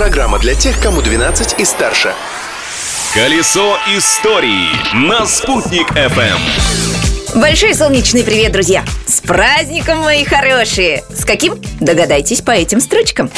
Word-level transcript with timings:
Программа 0.00 0.38
для 0.38 0.54
тех, 0.54 0.80
кому 0.80 1.02
12 1.02 1.60
и 1.60 1.64
старше. 1.66 2.14
Колесо 3.12 3.76
истории 3.94 4.70
на 4.94 5.26
«Спутник 5.26 5.90
FM. 5.90 7.38
Большой 7.38 7.74
солнечный 7.74 8.24
привет, 8.24 8.50
друзья! 8.50 8.82
С 9.06 9.20
праздником, 9.20 9.98
мои 9.98 10.24
хорошие! 10.24 11.04
С 11.10 11.26
каким? 11.26 11.60
Догадайтесь 11.80 12.40
по 12.40 12.52
этим 12.52 12.80
строчкам. 12.80 13.30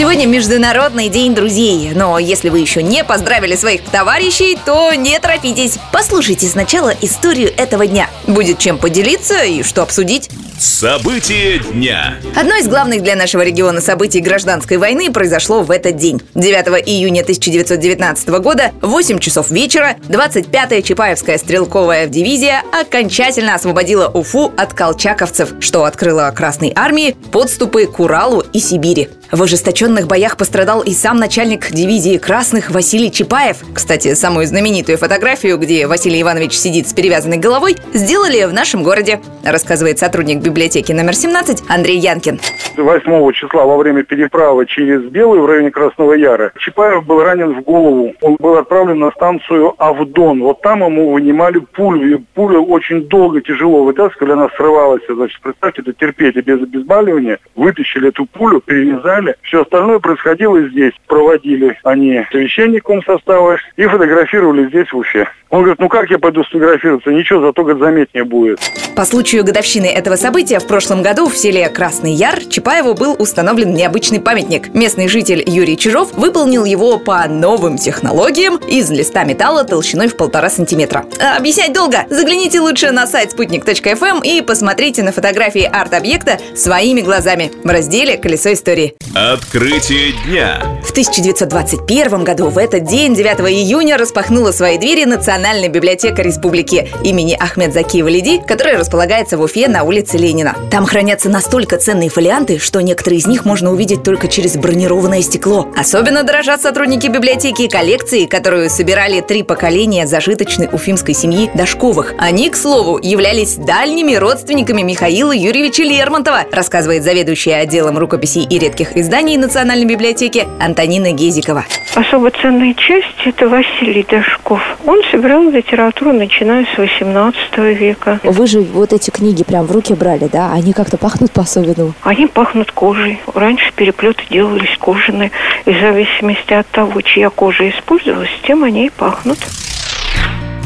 Сегодня 0.00 0.24
Международный 0.24 1.10
день 1.10 1.34
друзей, 1.34 1.90
но 1.94 2.18
если 2.18 2.48
вы 2.48 2.60
еще 2.60 2.82
не 2.82 3.04
поздравили 3.04 3.54
своих 3.54 3.84
товарищей, 3.84 4.56
то 4.64 4.94
не 4.94 5.20
торопитесь. 5.20 5.76
Послушайте 5.92 6.46
сначала 6.46 6.94
историю 7.02 7.52
этого 7.54 7.86
дня. 7.86 8.08
Будет 8.26 8.58
чем 8.58 8.78
поделиться 8.78 9.44
и 9.44 9.62
что 9.62 9.82
обсудить. 9.82 10.30
События 10.58 11.58
дня. 11.58 12.14
Одно 12.34 12.54
из 12.54 12.66
главных 12.66 13.02
для 13.02 13.14
нашего 13.14 13.42
региона 13.42 13.82
событий 13.82 14.20
гражданской 14.20 14.78
войны 14.78 15.12
произошло 15.12 15.62
в 15.62 15.70
этот 15.70 15.98
день. 15.98 16.22
9 16.34 16.82
июня 16.88 17.20
1919 17.20 18.28
года, 18.40 18.72
8 18.80 19.18
часов 19.18 19.50
вечера, 19.50 19.96
25-я 20.08 20.80
Чапаевская 20.80 21.36
стрелковая 21.36 22.06
дивизия 22.06 22.62
окончательно 22.72 23.54
освободила 23.54 24.08
Уфу 24.08 24.50
от 24.56 24.72
колчаковцев, 24.72 25.50
что 25.60 25.84
открыло 25.84 26.32
Красной 26.34 26.72
армии 26.74 27.14
подступы 27.32 27.84
к 27.84 28.00
Уралу 28.00 28.42
и 28.54 28.60
Сибири. 28.60 29.10
В 29.32 29.40
ожесточенных 29.44 30.08
боях 30.08 30.36
пострадал 30.36 30.82
и 30.82 30.90
сам 30.90 31.18
начальник 31.18 31.70
дивизии 31.70 32.18
красных 32.18 32.70
Василий 32.70 33.12
Чапаев. 33.12 33.58
Кстати, 33.72 34.14
самую 34.14 34.46
знаменитую 34.46 34.98
фотографию, 34.98 35.56
где 35.56 35.86
Василий 35.86 36.20
Иванович 36.20 36.54
сидит 36.54 36.88
с 36.88 36.92
перевязанной 36.92 37.36
головой, 37.36 37.76
сделали 37.94 38.44
в 38.46 38.52
нашем 38.52 38.82
городе, 38.82 39.20
рассказывает 39.44 40.00
сотрудник 40.00 40.42
библиотеки 40.42 40.90
номер 40.90 41.14
17 41.14 41.62
Андрей 41.68 41.98
Янкин. 41.98 42.40
8 42.76 43.32
числа 43.32 43.66
во 43.66 43.76
время 43.76 44.02
переправы 44.02 44.66
через 44.66 45.02
Белую 45.02 45.42
в 45.42 45.46
районе 45.46 45.70
Красного 45.70 46.14
Яра 46.14 46.52
Чапаев 46.58 47.06
был 47.06 47.22
ранен 47.22 47.54
в 47.54 47.62
голову. 47.62 48.12
Он 48.22 48.36
был 48.40 48.56
отправлен 48.58 48.98
на 48.98 49.12
станцию 49.12 49.74
Авдон. 49.78 50.40
Вот 50.42 50.60
там 50.62 50.82
ему 50.82 51.12
вынимали 51.12 51.58
пулю. 51.58 52.16
И 52.16 52.20
пулю 52.34 52.64
очень 52.64 53.04
долго, 53.06 53.40
тяжело 53.40 53.84
вытаскивали, 53.84 54.32
она 54.32 54.48
срывалась. 54.56 55.02
Значит, 55.08 55.40
представьте, 55.40 55.82
это 55.82 55.92
терпеть 55.92 56.34
без 56.34 56.60
обезболивания. 56.60 57.38
Вытащили 57.54 58.08
эту 58.08 58.26
пулю, 58.26 58.60
перевязали. 58.60 59.19
Все 59.42 59.62
остальное 59.62 59.98
происходило 59.98 60.60
здесь. 60.68 60.92
Проводили 61.06 61.78
они 61.84 62.24
совещанником 62.30 63.02
состава 63.04 63.58
и 63.76 63.86
фотографировали 63.86 64.68
здесь 64.68 64.92
в 64.92 64.96
Уфе. 64.96 65.28
Он 65.50 65.62
говорит, 65.62 65.80
ну 65.80 65.88
как 65.88 66.08
я 66.10 66.18
пойду 66.18 66.44
сфотографироваться? 66.44 67.10
Ничего, 67.10 67.40
зато, 67.40 67.62
говорит, 67.62 67.82
заметнее 67.82 68.24
будет. 68.24 68.60
По 68.94 69.04
случаю 69.04 69.44
годовщины 69.44 69.86
этого 69.86 70.14
события 70.14 70.60
в 70.60 70.66
прошлом 70.66 71.02
году 71.02 71.28
в 71.28 71.36
селе 71.36 71.68
Красный 71.68 72.12
Яр 72.12 72.38
Чапаеву 72.44 72.94
был 72.94 73.16
установлен 73.18 73.74
необычный 73.74 74.20
памятник. 74.20 74.72
Местный 74.74 75.08
житель 75.08 75.42
Юрий 75.44 75.76
Чижов 75.76 76.12
выполнил 76.12 76.64
его 76.64 76.98
по 76.98 77.26
новым 77.28 77.78
технологиям 77.78 78.58
из 78.68 78.90
листа 78.90 79.24
металла 79.24 79.64
толщиной 79.64 80.06
в 80.06 80.16
полтора 80.16 80.50
сантиметра. 80.50 81.04
Объяснять 81.36 81.72
долго. 81.72 82.04
Загляните 82.10 82.60
лучше 82.60 82.92
на 82.92 83.06
сайт 83.06 83.32
спутник.фм 83.32 84.20
и 84.22 84.42
посмотрите 84.42 85.02
на 85.02 85.10
фотографии 85.10 85.68
арт-объекта 85.70 86.38
своими 86.54 87.00
глазами 87.00 87.50
в 87.64 87.68
разделе 87.68 88.18
«Колесо 88.18 88.52
истории». 88.52 88.94
Открытие 89.12 90.12
дня. 90.24 90.62
В 90.84 90.92
1921 90.92 92.22
году 92.22 92.48
в 92.48 92.56
этот 92.56 92.84
день, 92.84 93.12
9 93.12 93.40
июня, 93.50 93.96
распахнула 93.96 94.52
свои 94.52 94.78
двери 94.78 95.04
Национальная 95.04 95.68
библиотека 95.68 96.22
Республики 96.22 96.88
имени 97.02 97.34
Ахмед 97.34 97.74
Закиева 97.74 98.06
Лиди, 98.06 98.40
которая 98.40 98.78
располагается 98.78 99.36
в 99.36 99.42
Уфе 99.42 99.66
на 99.66 99.82
улице 99.82 100.16
Ленина. 100.16 100.54
Там 100.70 100.86
хранятся 100.86 101.28
настолько 101.28 101.76
ценные 101.78 102.08
фолианты, 102.08 102.60
что 102.60 102.80
некоторые 102.80 103.18
из 103.18 103.26
них 103.26 103.44
можно 103.44 103.72
увидеть 103.72 104.04
только 104.04 104.28
через 104.28 104.56
бронированное 104.56 105.22
стекло. 105.22 105.66
Особенно 105.76 106.22
дорожат 106.22 106.62
сотрудники 106.62 107.08
библиотеки 107.08 107.66
коллекции, 107.66 108.26
которую 108.26 108.70
собирали 108.70 109.20
три 109.22 109.42
поколения 109.42 110.06
зажиточной 110.06 110.68
уфимской 110.70 111.14
семьи 111.14 111.50
Дашковых. 111.54 112.14
Они, 112.16 112.48
к 112.48 112.54
слову, 112.56 113.00
являлись 113.02 113.56
дальними 113.56 114.14
родственниками 114.14 114.82
Михаила 114.82 115.32
Юрьевича 115.32 115.82
Лермонтова, 115.82 116.44
рассказывает 116.52 117.02
заведующая 117.02 117.56
отделом 117.56 117.98
рукописей 117.98 118.44
и 118.44 118.58
редких 118.60 118.99
изданий 119.00 119.36
Национальной 119.36 119.86
библиотеки 119.86 120.46
Антонина 120.60 121.12
Гезикова. 121.12 121.64
Особо 121.94 122.30
ценная 122.30 122.74
часть– 122.74 123.06
это 123.24 123.48
Василий 123.48 124.06
Дашков. 124.08 124.60
Он 124.86 125.00
собирал 125.10 125.50
литературу, 125.50 126.12
начиная 126.12 126.66
с 126.74 126.78
18 126.78 127.58
века. 127.78 128.20
Вы 128.22 128.46
же 128.46 128.60
вот 128.60 128.92
эти 128.92 129.10
книги 129.10 129.42
прям 129.42 129.66
в 129.66 129.72
руки 129.72 129.94
брали, 129.94 130.28
да? 130.30 130.52
Они 130.52 130.72
как-то 130.72 130.96
пахнут 130.96 131.32
по-особенному. 131.32 131.94
Они 132.02 132.26
пахнут 132.26 132.70
кожей. 132.72 133.20
Раньше 133.34 133.72
переплеты 133.74 134.22
делались 134.30 134.76
кожаные. 134.78 135.30
И 135.64 135.72
в 135.72 135.80
зависимости 135.80 136.52
от 136.52 136.66
того, 136.68 137.00
чья 137.00 137.30
кожа 137.30 137.68
использовалась, 137.70 138.30
тем 138.46 138.64
они 138.64 138.86
и 138.86 138.90
пахнут. 138.90 139.38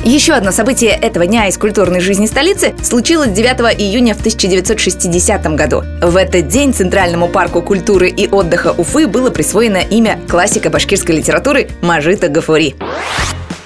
Еще 0.05 0.35
одно 0.35 0.53
событие 0.53 0.91
этого 0.91 1.27
дня 1.27 1.49
из 1.49 1.57
культурной 1.57 2.01
жизни 2.01 2.27
столицы 2.27 2.75
случилось 2.83 3.31
9 3.31 3.81
июня 3.81 4.15
в 4.15 4.19
1960 4.19 5.47
году. 5.57 5.83
В 6.03 6.17
этот 6.17 6.47
день 6.47 6.75
Центральному 6.75 7.27
парку 7.27 7.63
культуры 7.63 8.11
и 8.11 8.29
отдыха 8.29 8.75
Уфы 8.77 9.07
было 9.07 9.31
присвоено 9.31 9.79
имя 9.79 10.19
классика 10.29 10.69
башкирской 10.69 11.17
литературы 11.17 11.69
Мажита 11.81 12.29
Гафури. 12.29 12.75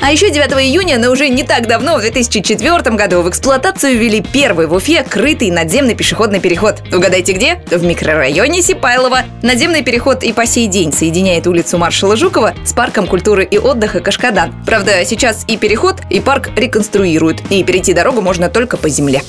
А 0.00 0.12
еще 0.12 0.30
9 0.30 0.52
июня, 0.52 0.96
но 0.98 1.10
уже 1.10 1.28
не 1.28 1.42
так 1.42 1.66
давно, 1.66 1.96
в 1.96 2.00
2004 2.00 2.94
году, 2.94 3.22
в 3.22 3.28
эксплуатацию 3.28 3.98
ввели 3.98 4.20
первый 4.20 4.68
в 4.68 4.72
Уфе 4.72 5.02
крытый 5.02 5.50
надземный 5.50 5.96
пешеходный 5.96 6.38
переход. 6.38 6.82
Угадайте 6.92 7.32
где? 7.32 7.56
В 7.70 7.82
микрорайоне 7.82 8.62
Сипайлова. 8.62 9.24
Надземный 9.42 9.82
переход 9.82 10.22
и 10.22 10.32
по 10.32 10.46
сей 10.46 10.68
день 10.68 10.92
соединяет 10.92 11.48
улицу 11.48 11.78
маршала 11.78 12.16
Жукова 12.16 12.54
с 12.64 12.72
парком 12.72 13.08
культуры 13.08 13.44
и 13.44 13.58
отдыха 13.58 14.00
Кашкадан. 14.00 14.54
Правда, 14.64 15.04
сейчас 15.04 15.44
и 15.48 15.56
переход, 15.56 15.96
и 16.10 16.20
парк 16.20 16.50
реконструируют, 16.56 17.42
и 17.50 17.64
перейти 17.64 17.92
дорогу 17.92 18.20
можно 18.20 18.48
только 18.48 18.76
по 18.76 18.88
земле. 18.88 19.22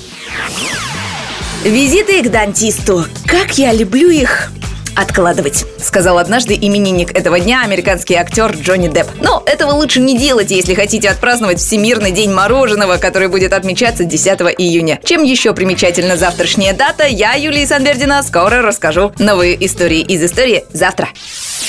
Визиты 1.64 2.22
к 2.24 2.30
дантисту. 2.30 3.06
Как 3.26 3.58
я 3.58 3.74
люблю 3.74 4.10
их 4.10 4.52
откладывать, 5.00 5.66
сказал 5.82 6.18
однажды 6.18 6.56
именинник 6.56 7.16
этого 7.16 7.40
дня 7.40 7.62
американский 7.64 8.16
актер 8.16 8.52
Джонни 8.52 8.90
Депп. 8.90 9.08
Но 9.22 9.42
этого 9.46 9.72
лучше 9.72 10.00
не 10.00 10.18
делать, 10.18 10.52
если 10.52 10.74
хотите 10.74 11.10
отпраздновать 11.10 11.60
Всемирный 11.60 12.12
день 12.12 12.32
мороженого, 12.32 12.98
который 12.98 13.30
будет 13.30 13.54
отмечаться 13.54 14.04
10 14.04 14.40
июня. 14.58 15.00
Чем 15.04 15.24
еще 15.24 15.54
примечательна 15.54 16.18
завтрашняя 16.18 16.74
дата, 16.74 17.06
я, 17.06 17.34
Юлия 17.34 17.66
Санбердина, 17.66 18.22
скоро 18.24 18.62
расскажу. 18.62 19.14
Новые 19.18 19.66
истории 19.66 20.02
из 20.02 20.24
истории 20.24 20.66
завтра. 20.74 21.10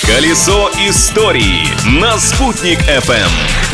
Колесо 0.03 0.71
истории 0.89 1.69
на 2.01 2.19
«Спутник 2.19 2.79
FM. 2.81 3.70